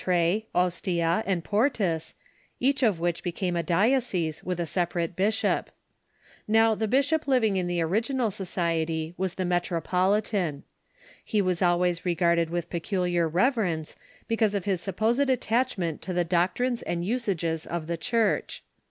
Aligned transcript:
ie, 0.09 0.47
Ostia, 0.55 1.21
and 1.27 1.43
Portus, 1.43 2.15
each 2.59 2.81
of 2.81 2.99
which 2.99 3.21
became 3.21 3.55
a 3.55 3.61
diocese, 3.61 4.41
Avith 4.41 4.57
a 4.57 4.65
separate 4.65 5.15
bishop. 5.15 5.69
Now, 6.47 6.73
the 6.73 6.87
bishop 6.87 7.27
living 7.27 7.55
in 7.55 7.67
the 7.67 7.83
original 7.83 8.31
society 8.31 9.13
was 9.15 9.35
the 9.35 9.45
metropolitan. 9.45 10.63
He 11.23 11.39
was 11.39 11.61
always 11.61 12.03
regarded 12.03 12.49
with 12.49 12.71
peculiar 12.71 13.27
reverence, 13.27 13.95
because 14.27 14.55
of 14.55 14.65
his 14.65 14.81
supposed 14.81 15.29
attachment 15.29 16.01
to 16.01 16.13
the 16.13 16.23
doctrines 16.23 16.81
and 16.81 17.05
usages 17.05 17.67
of 17.67 17.85
the 17.85 17.95
Church. 17.95 18.63